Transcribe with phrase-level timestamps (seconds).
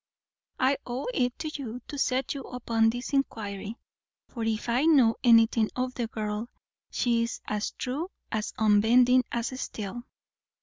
[0.59, 3.77] I owe it to you to set you upon this inquiry;
[4.29, 6.49] for if I know anything of the girl,
[6.89, 10.01] she is as true and as unbending as steel.